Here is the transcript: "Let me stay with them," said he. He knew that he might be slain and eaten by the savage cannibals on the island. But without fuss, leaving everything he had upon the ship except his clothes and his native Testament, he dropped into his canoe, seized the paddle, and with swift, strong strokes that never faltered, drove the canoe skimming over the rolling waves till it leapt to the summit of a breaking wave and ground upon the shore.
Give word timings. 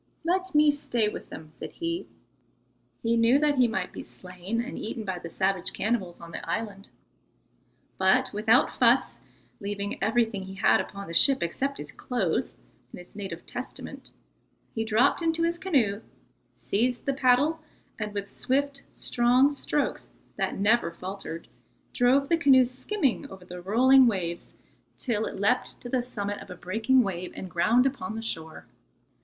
"Let 0.23 0.55
me 0.55 0.71
stay 0.71 1.09
with 1.09 1.29
them," 1.29 1.51
said 1.51 1.73
he. 1.73 2.07
He 3.03 3.15
knew 3.15 3.37
that 3.37 3.59
he 3.59 3.67
might 3.67 3.91
be 3.91 4.01
slain 4.01 4.59
and 4.59 4.75
eaten 4.79 5.03
by 5.05 5.19
the 5.19 5.29
savage 5.29 5.73
cannibals 5.73 6.19
on 6.19 6.31
the 6.31 6.43
island. 6.49 6.89
But 7.99 8.33
without 8.33 8.71
fuss, 8.71 9.19
leaving 9.59 10.01
everything 10.01 10.45
he 10.45 10.55
had 10.55 10.81
upon 10.81 11.05
the 11.07 11.13
ship 11.13 11.43
except 11.43 11.77
his 11.77 11.91
clothes 11.91 12.55
and 12.91 12.97
his 12.97 13.15
native 13.15 13.45
Testament, 13.45 14.09
he 14.73 14.83
dropped 14.83 15.21
into 15.21 15.43
his 15.43 15.59
canoe, 15.59 16.01
seized 16.55 17.05
the 17.05 17.13
paddle, 17.13 17.59
and 17.99 18.11
with 18.11 18.33
swift, 18.33 18.81
strong 18.95 19.51
strokes 19.51 20.07
that 20.35 20.57
never 20.57 20.89
faltered, 20.89 21.47
drove 21.93 22.27
the 22.27 22.37
canoe 22.37 22.65
skimming 22.65 23.29
over 23.29 23.45
the 23.45 23.61
rolling 23.61 24.07
waves 24.07 24.55
till 24.97 25.27
it 25.27 25.39
leapt 25.39 25.79
to 25.81 25.89
the 25.89 26.01
summit 26.01 26.39
of 26.41 26.49
a 26.49 26.55
breaking 26.55 27.03
wave 27.03 27.31
and 27.35 27.51
ground 27.51 27.85
upon 27.85 28.15
the 28.15 28.23
shore. 28.23 28.65